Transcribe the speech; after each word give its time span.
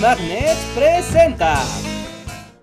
Magnet 0.00 0.56
presenta. 0.74 1.62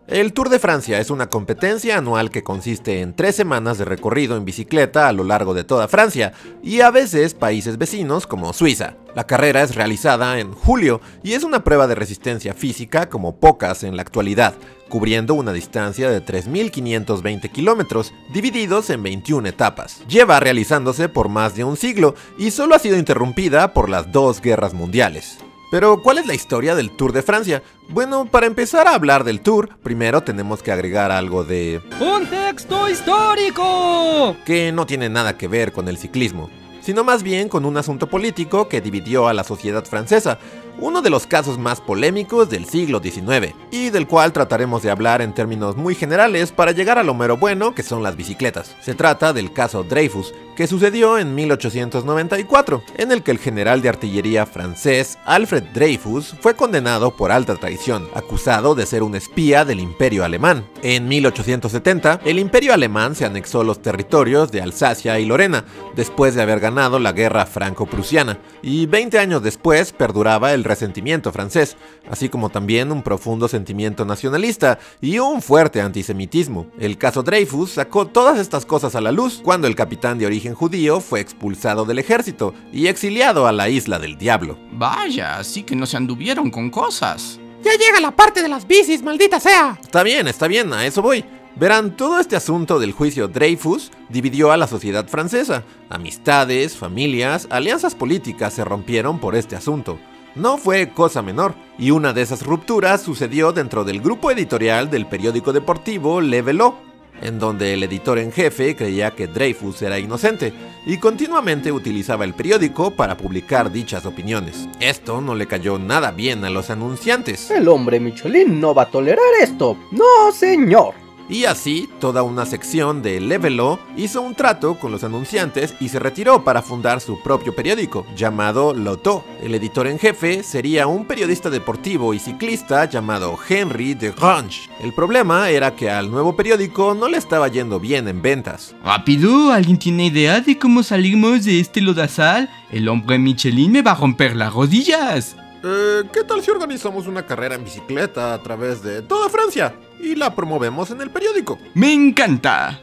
El 0.08 0.34
Tour 0.34 0.50
de 0.50 0.60
Francia 0.60 1.00
es 1.00 1.10
una 1.10 1.30
competencia 1.30 1.98
anual 1.98 2.32
que 2.32 2.44
consiste 2.44 3.00
en 3.00 3.16
tres 3.16 3.34
semanas 3.36 3.78
de 3.78 3.86
recorrido 3.86 4.36
en 4.36 4.44
bicicleta 4.44 5.08
a 5.08 5.14
lo 5.14 5.24
largo 5.24 5.54
de 5.54 5.64
toda 5.64 5.88
Francia 5.88 6.34
y 6.62 6.82
a 6.82 6.92
veces 6.92 7.34
países 7.34 7.78
vecinos 7.78 8.28
como 8.28 8.52
Suiza. 8.52 8.96
La 9.16 9.26
carrera 9.26 9.64
es 9.64 9.74
realizada 9.74 10.40
en 10.40 10.52
julio 10.52 11.00
y 11.24 11.32
es 11.34 11.46
una 11.46 11.64
prueba 11.64 11.88
de 11.88 11.96
resistencia 11.96 12.54
física 12.54 13.08
como 13.08 13.38
pocas 13.38 13.84
en 13.86 13.96
la 13.96 14.02
actualidad, 14.02 14.54
cubriendo 14.90 15.34
una 15.34 15.54
distancia 15.54 16.10
de 16.10 16.22
3.520 16.26 17.50
kilómetros, 17.50 18.14
divididos 18.34 18.90
en 18.90 19.04
21 19.04 19.48
etapas. 19.48 20.06
Lleva 20.10 20.42
realizándose 20.42 21.08
por 21.08 21.30
más 21.30 21.56
de 21.56 21.64
un 21.64 21.78
siglo 21.78 22.16
y 22.38 22.52
solo 22.52 22.76
ha 22.76 22.80
sido 22.80 22.98
interrumpida 22.98 23.74
por 23.74 23.88
las 23.88 24.12
dos 24.12 24.42
guerras 24.42 24.74
mundiales. 24.74 25.38
Pero, 25.72 26.02
¿cuál 26.02 26.18
es 26.18 26.28
la 26.28 26.34
historia 26.34 26.76
del 26.76 26.92
Tour 26.92 27.14
de 27.14 27.22
Francia? 27.22 27.64
Bueno, 27.88 28.26
para 28.26 28.46
empezar 28.46 28.88
a 28.88 28.94
hablar 28.94 29.24
del 29.24 29.40
Tour, 29.40 29.70
primero 29.82 30.22
tenemos 30.22 30.62
que 30.62 30.74
agregar 30.74 31.12
algo 31.12 31.46
de... 31.46 31.82
¡Contexto 31.98 32.90
histórico! 32.90 34.36
que 34.46 34.74
no 34.74 34.86
tiene 34.86 35.08
nada 35.08 35.38
que 35.38 35.48
ver 35.48 35.72
con 35.72 35.88
el 35.88 35.98
ciclismo, 35.98 36.50
sino 36.82 37.06
más 37.06 37.24
bien 37.24 37.48
con 37.48 37.64
un 37.64 37.78
asunto 37.78 38.08
político 38.08 38.68
que 38.68 38.82
dividió 38.82 39.30
a 39.30 39.34
la 39.34 39.46
sociedad 39.46 39.86
francesa, 39.86 40.40
uno 40.80 41.02
de 41.02 41.10
los 41.10 41.28
casos 41.28 41.58
más 41.58 41.82
polémicos 41.82 42.50
del 42.50 42.66
siglo 42.66 43.02
XIX, 43.02 43.54
y 43.72 43.90
del 43.90 44.08
cual 44.08 44.34
trataremos 44.34 44.82
de 44.82 44.92
hablar 44.92 45.22
en 45.22 45.34
términos 45.34 45.76
muy 45.76 45.96
generales 45.96 46.52
para 46.52 46.72
llegar 46.72 46.98
a 46.98 47.04
lo 47.04 47.14
mero 47.14 47.38
bueno 47.38 47.76
que 47.76 47.84
son 47.84 48.04
las 48.04 48.16
bicicletas. 48.16 48.76
Se 48.82 48.96
trata 48.96 49.34
del 49.34 49.54
caso 49.54 49.84
Dreyfus, 49.84 50.34
que 50.56 50.68
sucedió 50.68 51.18
en 51.18 51.34
1894, 51.34 52.84
en 52.98 53.12
el 53.12 53.24
que 53.24 53.32
el 53.32 53.40
general 53.40 53.82
de 53.82 53.90
artillería 53.90 54.46
francés 54.46 55.18
Alfred 55.26 55.64
Dreyfus 55.74 56.36
fue 56.40 56.56
condenado 56.56 57.16
por 57.16 57.32
alta 57.32 57.56
traición, 57.56 58.08
acusado 58.14 58.76
de 58.76 58.86
ser 58.86 59.04
un 59.04 59.16
espía 59.16 59.66
del 59.66 59.80
imperio 59.80 60.24
alemán. 60.24 60.66
En 60.84 61.08
1870, 61.08 62.22
el 62.26 62.40
imperio 62.40 62.74
alemán 62.74 63.16
se 63.16 63.26
anexó 63.26 63.64
los 63.64 63.82
territorios 63.82 64.52
de 64.52 64.62
Alsacia 64.62 65.20
y 65.20 65.26
Lorena, 65.26 65.66
después 65.96 66.36
de 66.36 66.42
haber 66.42 66.60
ganado 66.60 67.00
la 67.00 67.14
guerra 67.14 67.46
franco-prusiana, 67.46 68.40
y 68.62 68.86
20 68.86 69.20
años 69.20 69.42
después 69.42 69.94
perduraba 69.94 70.54
el 70.54 70.61
resentimiento 70.64 71.32
francés, 71.32 71.78
así 72.10 72.30
como 72.30 72.50
también 72.50 72.92
un 72.92 73.04
profundo 73.04 73.48
sentimiento 73.48 74.06
nacionalista 74.06 74.80
y 75.02 75.20
un 75.20 75.42
fuerte 75.42 75.82
antisemitismo. 75.82 76.68
El 76.80 76.98
caso 76.98 77.24
Dreyfus 77.24 77.72
sacó 77.72 78.08
todas 78.08 78.40
estas 78.40 78.66
cosas 78.66 78.96
a 78.96 79.02
la 79.02 79.12
luz 79.12 79.42
cuando 79.44 79.68
el 79.68 79.76
capitán 79.76 80.18
de 80.18 80.26
origen 80.26 80.54
judío 80.54 81.00
fue 81.00 81.20
expulsado 81.20 81.86
del 81.86 82.00
ejército 82.00 82.54
y 82.72 82.88
exiliado 82.88 83.48
a 83.48 83.52
la 83.52 83.70
isla 83.70 84.00
del 84.00 84.18
diablo. 84.18 84.58
Vaya, 84.74 85.38
así 85.38 85.64
que 85.64 85.76
no 85.76 85.86
se 85.86 85.98
anduvieron 85.98 86.52
con 86.52 86.70
cosas. 86.70 87.40
Ya 87.64 87.72
llega 87.74 88.00
la 88.00 88.12
parte 88.12 88.42
de 88.42 88.50
las 88.50 88.68
bicis, 88.68 89.04
maldita 89.04 89.40
sea. 89.40 89.78
Está 89.82 90.04
bien, 90.04 90.28
está 90.28 90.48
bien, 90.48 90.74
a 90.74 90.86
eso 90.86 91.02
voy. 91.02 91.24
Verán, 91.56 91.96
todo 91.98 92.20
este 92.20 92.36
asunto 92.36 92.80
del 92.80 92.94
juicio 92.94 93.28
Dreyfus 93.28 93.92
dividió 94.10 94.52
a 94.52 94.58
la 94.58 94.68
sociedad 94.68 95.08
francesa. 95.08 95.64
Amistades, 95.90 96.78
familias, 96.78 97.48
alianzas 97.50 97.94
políticas 97.94 98.54
se 98.54 98.64
rompieron 98.64 99.20
por 99.20 99.36
este 99.36 99.56
asunto. 99.56 100.00
No 100.36 100.58
fue 100.58 100.90
cosa 100.90 101.22
menor, 101.22 101.56
y 101.78 101.92
una 101.92 102.14
de 102.14 102.22
esas 102.22 102.46
rupturas 102.46 103.02
sucedió 103.02 103.52
dentro 103.52 103.84
del 103.84 104.00
grupo 104.00 104.32
editorial 104.32 104.90
del 104.90 105.06
periódico 105.06 105.52
deportivo 105.52 106.22
Le 106.22 106.42
Velo, 106.42 106.78
en 107.22 107.38
donde 107.38 107.74
el 107.74 107.84
editor 107.84 108.18
en 108.18 108.32
jefe 108.32 108.76
creía 108.76 109.12
que 109.12 109.28
Dreyfus 109.28 109.82
era 109.82 110.00
inocente 110.00 110.54
y 110.86 110.98
continuamente 110.98 111.72
utilizaba 111.72 112.24
el 112.24 112.34
periódico 112.34 112.92
para 112.92 113.18
publicar 113.18 113.72
dichas 113.72 114.06
opiniones. 114.06 114.70
Esto 114.80 115.20
no 115.20 115.36
le 115.36 115.48
cayó 115.48 115.78
nada 115.78 116.12
bien 116.12 116.46
a 116.46 116.50
los 116.50 116.70
anunciantes. 116.70 117.52
El 117.52 117.68
hombre 117.68 118.00
Michelin 118.00 118.60
no 118.60 118.74
va 118.74 118.84
a 118.84 118.90
tolerar 118.90 119.34
esto. 119.42 119.78
No, 119.92 120.32
señor. 120.32 120.94
Y 121.32 121.46
así, 121.46 121.88
toda 122.02 122.24
una 122.24 122.46
sección 122.46 123.02
de 123.02 123.22
Levelo 123.22 123.80
hizo 123.96 124.22
un 124.22 124.36
trato 124.36 124.78
con 124.78 124.92
los 124.92 125.06
anunciantes 125.06 125.74
y 125.80 125.88
se 125.88 125.98
retiró 125.98 126.44
para 126.44 126.62
fundar 126.62 127.00
su 127.00 127.24
propio 127.24 127.56
periódico, 127.56 128.06
llamado 128.18 128.74
Loto. 128.74 129.24
El 129.42 129.56
editor 129.56 129.88
en 129.88 129.98
jefe 129.98 130.44
sería 130.44 130.88
un 130.88 131.06
periodista 131.06 131.50
deportivo 131.50 132.14
y 132.14 132.20
ciclista 132.20 132.84
llamado 132.84 133.40
Henry 133.48 133.94
de 133.94 134.12
Grange. 134.12 134.70
El 134.82 134.92
problema 134.92 135.50
era 135.50 135.74
que 135.74 135.90
al 135.90 136.12
nuevo 136.12 136.36
periódico 136.36 136.94
no 136.96 137.08
le 137.08 137.18
estaba 137.18 137.48
yendo 137.48 137.80
bien 137.80 138.10
en 138.10 138.22
ventas. 138.22 138.76
Rápido, 138.84 139.54
¿alguien 139.54 139.80
tiene 139.80 140.08
idea 140.08 140.42
de 140.42 140.60
cómo 140.60 140.84
salimos 140.84 141.46
de 141.46 141.62
este 141.62 141.80
lodazal? 141.80 142.50
El 142.74 142.90
hombre 142.90 143.18
Michelin 143.18 143.72
me 143.72 143.82
va 143.82 143.92
a 143.92 143.96
romper 143.96 144.36
las 144.36 144.52
rodillas. 144.52 145.38
Eh, 145.64 146.04
¿Qué 146.12 146.26
tal 146.26 146.42
si 146.42 146.52
organizamos 146.52 147.08
una 147.08 147.26
carrera 147.26 147.56
en 147.56 147.64
bicicleta 147.64 148.34
a 148.34 148.44
través 148.44 148.84
de 148.84 149.02
toda 149.02 149.30
Francia 149.30 149.74
y 150.02 150.16
la 150.16 150.36
promovemos 150.36 150.92
en 150.92 151.02
el 151.02 151.10
periódico? 151.10 151.60
Me 151.74 151.94
encanta. 151.94 152.82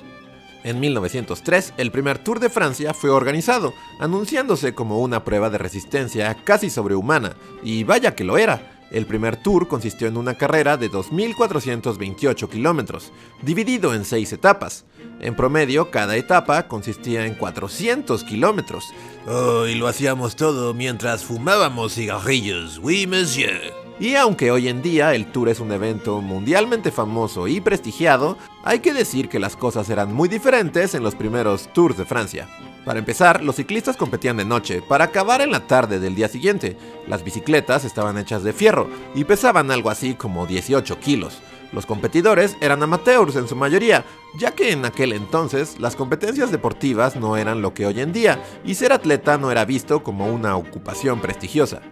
En 0.64 0.80
1903, 0.80 1.74
el 1.76 1.90
primer 1.90 2.18
Tour 2.18 2.40
de 2.40 2.50
Francia 2.50 2.92
fue 2.92 3.10
organizado, 3.10 3.74
anunciándose 4.00 4.74
como 4.74 4.98
una 4.98 5.24
prueba 5.24 5.50
de 5.50 5.58
resistencia 5.58 6.36
casi 6.44 6.68
sobrehumana, 6.68 7.36
y 7.62 7.84
vaya 7.84 8.14
que 8.14 8.24
lo 8.24 8.38
era. 8.38 8.78
El 8.90 9.06
primer 9.06 9.36
tour 9.36 9.68
consistió 9.68 10.08
en 10.08 10.16
una 10.16 10.34
carrera 10.34 10.76
de 10.78 10.90
2.428 10.90 12.48
kilómetros, 12.48 13.12
dividido 13.42 13.94
en 13.94 14.04
seis 14.04 14.32
etapas. 14.32 14.86
En 15.20 15.34
promedio, 15.36 15.90
cada 15.90 16.16
etapa 16.16 16.68
consistía 16.68 17.26
en 17.26 17.34
400 17.34 18.24
kilómetros. 18.24 18.84
Oh, 19.26 19.66
y 19.66 19.74
lo 19.74 19.88
hacíamos 19.88 20.36
todo 20.36 20.72
mientras 20.72 21.24
fumábamos 21.24 21.94
cigarrillos, 21.94 22.78
oui 22.78 23.06
monsieur. 23.06 23.88
Y 24.00 24.14
aunque 24.14 24.53
hoy 24.53 24.69
en 24.69 24.81
día 24.81 25.14
el 25.14 25.26
tour 25.26 25.48
es 25.48 25.59
un 25.59 25.72
evento 25.72 26.20
mundialmente 26.20 26.92
famoso 26.92 27.48
y 27.48 27.60
prestigiado, 27.60 28.38
hay 28.62 28.78
que 28.78 28.94
decir 28.94 29.28
que 29.28 29.41
las 29.41 29.56
cosas 29.56 29.91
eran 29.91 30.14
muy 30.14 30.28
diferentes 30.28 30.94
en 30.94 31.03
los 31.03 31.16
primeros 31.16 31.69
tours 31.72 31.97
de 31.97 32.04
Francia. 32.04 32.48
Para 32.84 33.00
empezar, 33.00 33.42
los 33.42 33.56
ciclistas 33.56 33.97
competían 33.97 34.37
de 34.37 34.44
noche, 34.44 34.82
para 34.82 35.06
acabar 35.06 35.41
en 35.41 35.50
la 35.50 35.66
tarde 35.66 35.98
del 35.98 36.14
día 36.14 36.28
siguiente. 36.28 36.76
Las 37.08 37.25
bicicletas 37.25 37.84
estaban 37.84 38.19
hechas 38.19 38.44
de 38.44 38.53
fierro 38.53 38.88
y 39.16 39.25
pesaban 39.25 39.70
algo 39.72 39.91
así 39.91 40.14
como 40.14 40.47
18 40.47 41.00
kilos. 41.00 41.41
Los 41.72 41.84
competidores 41.84 42.56
eran 42.60 42.82
amateurs 42.82 43.37
en 43.37 43.48
su 43.48 43.56
mayoría, 43.56 44.04
ya 44.38 44.53
que 44.53 44.70
en 44.70 44.84
aquel 44.84 45.12
entonces 45.12 45.78
las 45.81 45.97
competencias 45.97 46.50
deportivas 46.50 47.16
no 47.16 47.37
eran 47.37 47.62
lo 47.62 47.75
que 47.75 47.84
hoy 47.84 48.00
en 48.00 48.12
día, 48.12 48.42
y 48.64 48.75
ser 48.75 48.92
atleta 48.92 49.37
no 49.38 49.50
era 49.50 49.64
visto 49.64 50.03
como 50.03 50.28
una 50.28 50.56
ocupación 50.56 51.20
prestigiosa. 51.20 51.82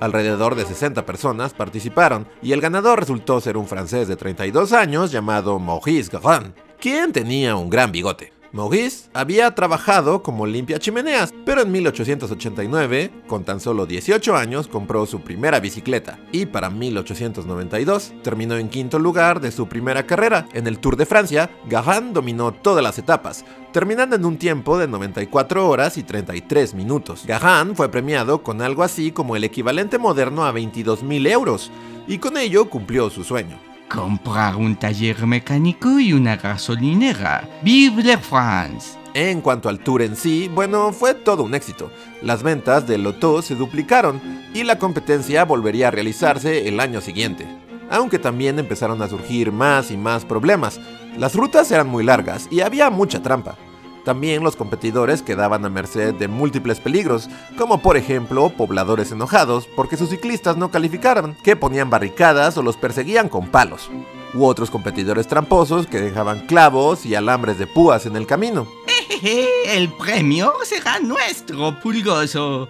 Alrededor 0.00 0.54
de 0.54 0.64
60 0.64 1.04
personas 1.04 1.52
participaron, 1.52 2.26
y 2.40 2.52
el 2.52 2.60
ganador 2.60 2.98
resultó 2.98 3.40
ser 3.40 3.56
un 3.56 3.66
francés 3.66 4.08
de 4.08 4.16
32 4.16 4.72
años 4.72 5.12
llamado 5.12 5.58
Maurice 5.58 6.10
Garand, 6.10 6.54
quien 6.80 7.12
tenía 7.12 7.54
un 7.54 7.68
gran 7.68 7.92
bigote. 7.92 8.39
Maurice 8.52 9.08
había 9.14 9.54
trabajado 9.54 10.24
como 10.24 10.44
limpia 10.44 10.80
chimeneas, 10.80 11.32
pero 11.46 11.62
en 11.62 11.70
1889, 11.70 13.10
con 13.28 13.44
tan 13.44 13.60
solo 13.60 13.86
18 13.86 14.36
años, 14.36 14.66
compró 14.66 15.06
su 15.06 15.20
primera 15.20 15.60
bicicleta 15.60 16.18
y 16.32 16.46
para 16.46 16.68
1892 16.68 18.12
terminó 18.24 18.56
en 18.56 18.68
quinto 18.68 18.98
lugar 18.98 19.40
de 19.40 19.52
su 19.52 19.68
primera 19.68 20.04
carrera. 20.04 20.48
En 20.52 20.66
el 20.66 20.80
Tour 20.80 20.96
de 20.96 21.06
Francia, 21.06 21.48
Garand 21.68 22.12
dominó 22.12 22.52
todas 22.52 22.82
las 22.82 22.98
etapas, 22.98 23.44
terminando 23.72 24.16
en 24.16 24.24
un 24.24 24.36
tiempo 24.36 24.78
de 24.78 24.88
94 24.88 25.68
horas 25.68 25.96
y 25.96 26.02
33 26.02 26.74
minutos. 26.74 27.24
Garand 27.26 27.76
fue 27.76 27.88
premiado 27.88 28.42
con 28.42 28.62
algo 28.62 28.82
así 28.82 29.12
como 29.12 29.36
el 29.36 29.44
equivalente 29.44 29.98
moderno 29.98 30.44
a 30.44 30.50
22 30.50 31.04
mil 31.04 31.24
euros, 31.28 31.70
y 32.08 32.18
con 32.18 32.36
ello 32.36 32.68
cumplió 32.68 33.10
su 33.10 33.22
sueño. 33.22 33.69
Comprar 33.90 34.54
un 34.54 34.76
taller 34.76 35.26
mecánico 35.26 35.98
y 35.98 36.12
una 36.12 36.36
gasolinera. 36.36 37.48
¡Vive 37.60 38.04
la 38.04 38.18
France! 38.18 38.96
En 39.14 39.40
cuanto 39.40 39.68
al 39.68 39.80
tour 39.80 40.02
en 40.02 40.14
sí, 40.14 40.48
bueno, 40.54 40.92
fue 40.92 41.12
todo 41.12 41.42
un 41.42 41.56
éxito. 41.56 41.90
Las 42.22 42.44
ventas 42.44 42.86
del 42.86 43.02
Loto 43.02 43.42
se 43.42 43.56
duplicaron 43.56 44.20
y 44.54 44.62
la 44.62 44.78
competencia 44.78 45.44
volvería 45.44 45.88
a 45.88 45.90
realizarse 45.90 46.68
el 46.68 46.78
año 46.78 47.00
siguiente. 47.00 47.48
Aunque 47.90 48.20
también 48.20 48.60
empezaron 48.60 49.02
a 49.02 49.08
surgir 49.08 49.50
más 49.50 49.90
y 49.90 49.96
más 49.96 50.24
problemas. 50.24 50.80
Las 51.18 51.34
rutas 51.34 51.68
eran 51.72 51.88
muy 51.88 52.04
largas 52.04 52.46
y 52.48 52.60
había 52.60 52.90
mucha 52.90 53.20
trampa. 53.20 53.56
También 54.04 54.42
los 54.42 54.56
competidores 54.56 55.22
quedaban 55.22 55.64
a 55.64 55.68
merced 55.68 56.14
de 56.14 56.28
múltiples 56.28 56.80
peligros, 56.80 57.28
como 57.58 57.82
por 57.82 57.96
ejemplo 57.96 58.48
pobladores 58.50 59.12
enojados 59.12 59.68
porque 59.76 59.96
sus 59.96 60.10
ciclistas 60.10 60.56
no 60.56 60.70
calificaron, 60.70 61.36
que 61.42 61.56
ponían 61.56 61.90
barricadas 61.90 62.56
o 62.56 62.62
los 62.62 62.76
perseguían 62.76 63.28
con 63.28 63.48
palos, 63.48 63.90
u 64.34 64.44
otros 64.44 64.70
competidores 64.70 65.26
tramposos 65.26 65.86
que 65.86 66.00
dejaban 66.00 66.46
clavos 66.46 67.04
y 67.04 67.14
alambres 67.14 67.58
de 67.58 67.66
púas 67.66 68.06
en 68.06 68.16
el 68.16 68.26
camino. 68.26 68.66
El 69.66 69.92
premio 69.92 70.54
será 70.64 70.98
nuestro, 70.98 71.78
pulgoso. 71.80 72.68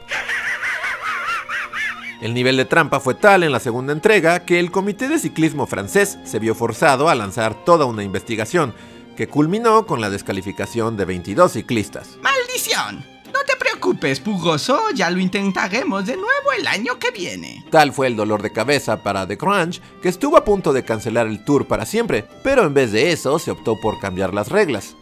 El 2.21 2.35
nivel 2.35 2.59
de 2.59 2.67
trampa 2.67 3.01
fue 3.01 3.15
tal 3.15 3.45
en 3.45 3.53
la 3.53 3.61
segunda 3.61 3.95
entrega 3.95 4.45
que 4.45 4.61
el 4.61 4.71
Comité 4.71 5.09
de 5.09 5.19
Ciclismo 5.19 5.67
francés 5.67 6.19
se 6.25 6.39
vio 6.39 6.55
forzado 6.55 7.09
a 7.09 7.15
lanzar 7.15 7.65
toda 7.65 7.87
una 7.87 8.03
investigación 8.03 8.75
que 9.17 9.29
culminó 9.29 9.87
con 9.87 10.01
la 10.01 10.11
descalificación 10.11 10.97
de 10.97 11.05
22 11.05 11.53
ciclistas. 11.53 12.19
¡Maldición! 12.23 13.05
No 13.33 13.41
te 13.47 13.57
preocupes 13.57 14.21
Pugoso, 14.21 14.91
ya 14.95 15.11
lo 15.11 15.21
intentaremos 15.21 16.07
de 16.07 16.17
nuevo 16.17 16.53
el 16.59 16.67
año 16.67 16.99
que 16.99 17.11
viene. 17.11 17.65
Tal 17.71 17.93
fue 17.93 18.09
el 18.09 18.17
dolor 18.17 18.43
de 18.43 18.53
cabeza 18.53 19.03
para 19.03 19.27
The 19.27 19.39
Crunch 19.39 19.81
que 20.03 20.09
estuvo 20.09 20.37
a 20.37 20.45
punto 20.45 20.73
de 20.73 20.85
cancelar 20.85 21.27
el 21.27 21.45
tour 21.45 21.67
para 21.67 21.87
siempre, 21.87 22.27
pero 22.43 22.65
en 22.65 22.75
vez 22.75 22.93
de 22.93 23.13
eso 23.13 23.39
se 23.39 23.51
optó 23.51 23.81
por 23.81 24.01
cambiar 24.01 24.35
las 24.35 24.49
reglas. 24.49 24.97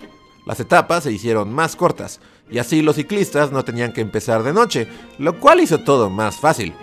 Las 0.44 0.60
etapas 0.60 1.04
se 1.04 1.12
hicieron 1.12 1.52
más 1.52 1.76
cortas, 1.76 2.20
y 2.50 2.58
así 2.58 2.82
los 2.82 2.96
ciclistas 2.96 3.52
no 3.52 3.64
tenían 3.64 3.92
que 3.92 4.00
empezar 4.00 4.42
de 4.42 4.52
noche, 4.52 4.88
lo 5.18 5.38
cual 5.38 5.60
hizo 5.60 5.78
todo 5.80 6.10
más 6.10 6.36
fácil. 6.36 6.74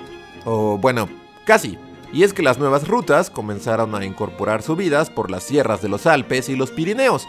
O 0.45 0.77
bueno, 0.77 1.09
casi. 1.45 1.77
Y 2.13 2.23
es 2.23 2.33
que 2.33 2.43
las 2.43 2.57
nuevas 2.57 2.87
rutas 2.87 3.29
comenzaron 3.29 3.95
a 3.95 4.05
incorporar 4.05 4.61
subidas 4.61 5.09
por 5.09 5.29
las 5.31 5.43
sierras 5.43 5.81
de 5.81 5.89
los 5.89 6.05
Alpes 6.05 6.49
y 6.49 6.55
los 6.55 6.71
Pirineos, 6.71 7.27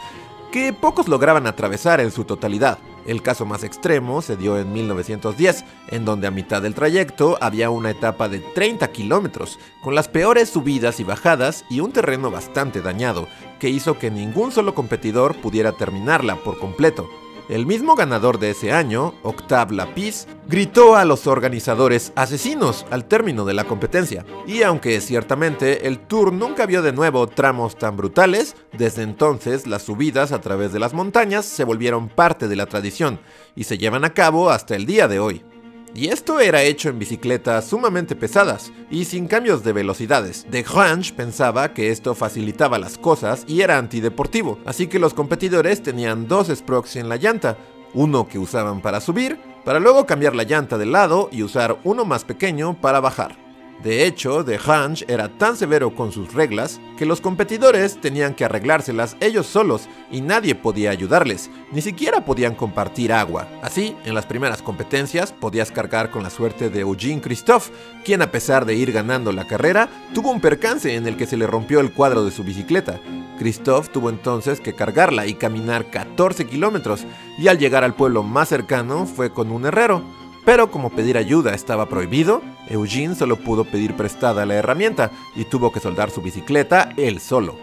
que 0.51 0.73
pocos 0.73 1.07
lograban 1.07 1.47
atravesar 1.47 1.99
en 1.99 2.11
su 2.11 2.23
totalidad. 2.23 2.79
El 3.05 3.21
caso 3.21 3.45
más 3.45 3.63
extremo 3.63 4.21
se 4.21 4.35
dio 4.35 4.57
en 4.57 4.73
1910, 4.73 5.63
en 5.89 6.03
donde 6.03 6.27
a 6.27 6.31
mitad 6.31 6.61
del 6.61 6.73
trayecto 6.73 7.37
había 7.39 7.69
una 7.69 7.91
etapa 7.91 8.27
de 8.27 8.39
30 8.39 8.91
kilómetros, 8.91 9.59
con 9.81 9.95
las 9.95 10.09
peores 10.09 10.49
subidas 10.49 10.99
y 10.99 11.03
bajadas 11.03 11.63
y 11.69 11.79
un 11.79 11.91
terreno 11.91 12.31
bastante 12.31 12.81
dañado, 12.81 13.27
que 13.59 13.69
hizo 13.69 13.97
que 13.97 14.11
ningún 14.11 14.51
solo 14.51 14.75
competidor 14.75 15.35
pudiera 15.35 15.71
terminarla 15.71 16.35
por 16.37 16.59
completo. 16.59 17.09
El 17.49 17.65
mismo 17.65 17.95
ganador 17.95 18.39
de 18.39 18.49
ese 18.49 18.73
año, 18.73 19.13
Octave 19.23 19.73
Lapis, 19.73 20.27
gritó 20.47 20.97
a 20.97 21.05
los 21.05 21.27
organizadores 21.27 22.11
asesinos 22.15 22.85
al 22.91 23.05
término 23.05 23.45
de 23.45 23.53
la 23.53 23.63
competencia. 23.63 24.25
Y 24.45 24.63
aunque 24.63 24.99
ciertamente 24.99 25.87
el 25.87 25.99
Tour 25.99 26.33
nunca 26.33 26.65
vio 26.65 26.81
de 26.81 26.91
nuevo 26.91 27.25
tramos 27.27 27.77
tan 27.77 27.95
brutales, 27.95 28.57
desde 28.77 29.03
entonces 29.03 29.65
las 29.65 29.83
subidas 29.83 30.33
a 30.33 30.41
través 30.41 30.73
de 30.73 30.79
las 30.79 30.93
montañas 30.93 31.45
se 31.45 31.63
volvieron 31.63 32.09
parte 32.09 32.49
de 32.49 32.57
la 32.57 32.65
tradición 32.65 33.17
y 33.55 33.63
se 33.63 33.77
llevan 33.77 34.03
a 34.03 34.13
cabo 34.13 34.49
hasta 34.49 34.75
el 34.75 34.85
día 34.85 35.07
de 35.07 35.19
hoy. 35.19 35.43
Y 35.97 36.09
esto 36.09 36.39
era 36.39 36.61
hecho 36.61 36.89
en 36.89 36.99
bicicletas 36.99 37.65
sumamente 37.65 38.15
pesadas 38.15 38.71
y 38.91 39.05
sin 39.05 39.27
cambios 39.27 39.63
de 39.63 39.73
velocidades. 39.73 40.45
De 40.47 40.61
Grange 40.61 41.11
pensaba 41.11 41.73
que 41.73 41.89
esto 41.89 42.13
facilitaba 42.13 42.77
las 42.77 42.99
cosas 42.99 43.43
y 43.47 43.61
era 43.61 43.79
antideportivo, 43.79 44.59
así 44.63 44.85
que 44.85 44.99
los 44.99 45.15
competidores 45.15 45.81
tenían 45.81 46.27
dos 46.27 46.49
spokes 46.55 46.99
en 46.99 47.09
la 47.09 47.15
llanta, 47.15 47.57
uno 47.95 48.27
que 48.27 48.37
usaban 48.37 48.79
para 48.79 49.01
subir, 49.01 49.39
para 49.65 49.79
luego 49.79 50.05
cambiar 50.05 50.35
la 50.35 50.43
llanta 50.43 50.77
de 50.77 50.85
lado 50.85 51.29
y 51.31 51.41
usar 51.41 51.79
uno 51.83 52.05
más 52.05 52.25
pequeño 52.25 52.79
para 52.79 52.99
bajar. 52.99 53.46
De 53.83 54.05
hecho, 54.05 54.43
The 54.43 54.57
Hunch 54.57 55.05
era 55.07 55.29
tan 55.29 55.55
severo 55.55 55.93
con 55.93 56.11
sus 56.11 56.33
reglas 56.33 56.81
que 56.97 57.05
los 57.05 57.21
competidores 57.21 58.01
tenían 58.01 58.33
que 58.33 58.43
arreglárselas 58.43 59.15
ellos 59.19 59.45
solos 59.45 59.87
y 60.11 60.21
nadie 60.21 60.55
podía 60.55 60.89
ayudarles, 60.89 61.51
ni 61.71 61.81
siquiera 61.81 62.25
podían 62.25 62.55
compartir 62.55 63.13
agua. 63.13 63.47
Así, 63.61 63.95
en 64.03 64.15
las 64.15 64.25
primeras 64.25 64.63
competencias 64.63 65.31
podías 65.31 65.71
cargar 65.71 66.09
con 66.09 66.23
la 66.23 66.31
suerte 66.31 66.69
de 66.69 66.79
Eugene 66.79 67.21
Christophe, 67.21 67.71
quien 68.03 68.23
a 68.23 68.31
pesar 68.31 68.65
de 68.65 68.73
ir 68.73 68.91
ganando 68.91 69.31
la 69.31 69.47
carrera, 69.47 69.89
tuvo 70.13 70.31
un 70.31 70.41
percance 70.41 70.95
en 70.95 71.07
el 71.07 71.15
que 71.15 71.27
se 71.27 71.37
le 71.37 71.45
rompió 71.45 71.79
el 71.79 71.93
cuadro 71.93 72.25
de 72.25 72.31
su 72.31 72.43
bicicleta. 72.43 72.99
Christophe 73.37 73.91
tuvo 73.91 74.09
entonces 74.09 74.59
que 74.59 74.73
cargarla 74.73 75.27
y 75.27 75.35
caminar 75.35 75.91
14 75.91 76.47
kilómetros, 76.47 77.05
y 77.37 77.47
al 77.47 77.59
llegar 77.59 77.83
al 77.83 77.93
pueblo 77.93 78.23
más 78.23 78.49
cercano 78.49 79.05
fue 79.05 79.31
con 79.31 79.51
un 79.51 79.67
herrero. 79.67 80.01
Pero 80.47 80.71
como 80.71 80.91
pedir 80.91 81.17
ayuda 81.17 81.53
estaba 81.53 81.89
prohibido, 81.89 82.41
Eugene 82.69 83.15
solo 83.15 83.35
pudo 83.35 83.65
pedir 83.65 83.95
prestada 83.95 84.45
la 84.45 84.55
herramienta 84.55 85.11
y 85.35 85.43
tuvo 85.43 85.73
que 85.73 85.81
soldar 85.81 86.09
su 86.09 86.21
bicicleta 86.21 86.93
él 86.95 87.19
solo. 87.19 87.57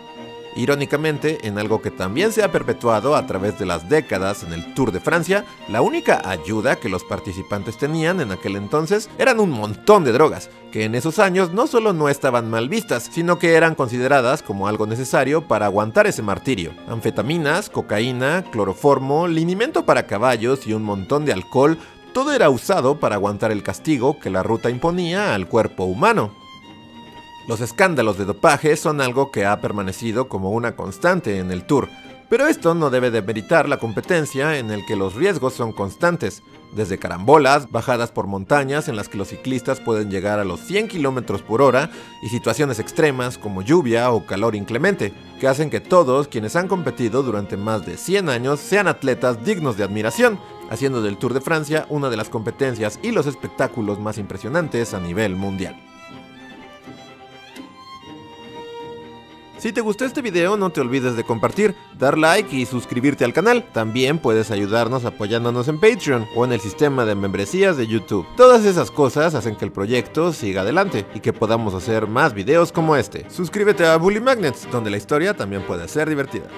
Irónicamente, 0.54 1.48
en 1.48 1.58
algo 1.58 1.81
que 1.81 1.90
también 1.90 2.31
se 2.31 2.44
ha 2.44 2.52
perpetuado 2.52 3.16
a 3.16 3.26
través 3.26 3.58
de 3.58 3.64
las 3.64 3.88
décadas 3.88 4.44
en 4.44 4.52
el 4.52 4.75
Tour 4.75 4.92
de 4.92 5.00
Francia, 5.00 5.46
la 5.69 5.81
única 5.81 6.20
ayuda 6.28 6.76
que 6.76 6.90
los 6.90 7.02
participantes 7.04 7.78
tenían 7.78 8.20
en 8.20 8.31
aquel 8.31 8.54
entonces 8.56 9.08
eran 9.19 9.40
un 9.40 9.50
montón 9.50 10.04
de 10.04 10.12
drogas, 10.12 10.50
que 10.70 10.84
en 10.84 10.94
esos 10.94 11.19
años 11.19 11.52
no 11.52 11.66
solo 11.66 11.92
no 11.92 12.08
estaban 12.08 12.50
mal 12.50 12.69
vistas, 12.69 13.08
sino 13.10 13.38
que 13.38 13.54
eran 13.54 13.75
consideradas 13.75 14.42
como 14.42 14.69
algo 14.69 14.87
necesario 14.87 15.48
para 15.48 15.66
aguantar 15.66 16.06
ese 16.06 16.22
martirio. 16.22 16.72
Anfetaminas, 16.87 17.70
cocaína, 17.70 18.44
cloroformo, 18.52 19.26
linimento 19.26 19.84
para 19.87 20.06
caballos 20.06 20.66
y 20.66 20.72
un 20.72 20.84
montón 20.84 21.25
de 21.25 21.32
alcohol 21.32 21.78
todo 22.14 22.32
era 22.32 22.49
usado 22.49 23.00
para 23.00 23.16
aguantar 23.16 23.50
el 23.50 23.64
castigo 23.64 24.20
que 24.20 24.31
la 24.31 24.44
ruta 24.44 24.70
imponía 24.70 25.34
al 25.34 25.49
cuerpo 25.49 25.84
humano. 25.84 26.32
Los 27.49 27.61
escándalos 27.61 28.16
de 28.16 28.25
dopaje 28.25 28.76
son 28.76 29.00
algo 29.00 29.32
que 29.32 29.44
ha 29.44 29.61
permanecido 29.61 30.28
como 30.28 30.52
una 30.52 30.76
constante 30.76 31.38
en 31.38 31.50
el 31.50 31.66
Tour, 31.66 31.88
pero 32.31 32.46
esto 32.46 32.75
no 32.75 32.88
debe 32.88 33.11
demeritar 33.11 33.69
la 33.69 33.78
competencia 33.78 34.58
en 34.58 34.70
el 34.70 34.87
que 34.87 34.96
los 34.96 35.14
riesgos 35.14 35.55
son 35.55 35.72
constantes, 35.72 36.43
desde 36.75 36.99
carambolas, 36.99 37.70
bajadas 37.70 38.11
por 38.11 38.26
montañas 38.26 38.88
en 38.88 38.96
las 38.96 39.08
que 39.08 39.19
los 39.19 39.28
ciclistas 39.28 39.81
pueden 39.81 40.11
llegar 40.11 40.38
a 40.38 40.44
los 40.44 40.61
100 40.61 40.88
km 40.88 41.43
por 41.43 41.62
hora 41.62 41.90
y 42.22 42.28
situaciones 42.28 42.78
extremas 42.78 43.38
como 43.38 43.62
lluvia 43.62 44.11
o 44.11 44.25
calor 44.25 44.55
inclemente, 44.55 45.12
que 45.40 45.49
hacen 45.49 45.69
que 45.69 45.81
todos 45.81 46.28
quienes 46.28 46.56
han 46.56 46.69
competido 46.69 47.22
durante 47.22 47.56
más 47.56 47.84
de 47.84 47.96
100 47.96 48.28
años 48.28 48.61
sean 48.61 48.88
atletas 48.88 49.44
dignos 49.44 49.76
de 49.76 49.84
admiración, 49.84 50.38
haciendo 50.70 51.02
del 51.02 51.16
Tour 51.16 51.34
de 51.34 51.40
Francia 51.40 51.87
una 51.88 52.11
de 52.11 52.16
las 52.16 52.28
competencias 52.28 52.99
y 53.02 53.11
los 53.12 53.26
espectáculos 53.26 53.99
más 53.99 54.19
impresionantes 54.19 54.94
a 54.94 55.00
nivel 55.00 55.37
mundial. 55.37 55.76
Si 59.64 59.72
te 59.72 59.81
gustó 59.81 60.05
este 60.05 60.20
video 60.20 60.58
no 60.58 60.69
te 60.69 60.82
olvides 60.82 61.16
de 61.16 61.25
compartir, 61.25 61.75
dar 61.99 62.19
like 62.19 62.55
y 62.55 62.66
suscribirte 62.66 63.25
al 63.25 63.32
canal. 63.32 63.64
También 63.72 64.19
puedes 64.19 64.50
ayudarnos 64.50 65.06
apoyándonos 65.06 65.69
en 65.69 65.81
Patreon 65.81 66.26
o 66.37 66.44
en 66.44 66.52
el 66.52 66.61
sistema 66.61 67.06
de 67.06 67.14
membresías 67.14 67.78
de 67.78 67.87
YouTube. 67.87 68.26
Todas 68.37 68.66
esas 68.66 68.90
cosas 68.90 69.34
hacen 69.34 69.56
que 69.56 69.64
el 69.64 69.72
proyecto 69.72 70.34
siga 70.34 70.61
adelante 70.61 71.06
y 71.14 71.20
que 71.20 71.32
podamos 71.32 71.72
hacer 71.72 72.06
más 72.06 72.34
videos 72.34 72.72
como 72.72 72.94
este. 72.94 73.25
Suscríbete 73.31 73.87
a 73.87 73.96
Bully 73.96 74.20
Magnets, 74.20 74.70
donde 74.70 74.90
la 74.90 74.99
historia 74.99 75.32
también 75.32 75.62
puede 75.62 75.88
ser 75.88 76.11
divertida. 76.11 76.49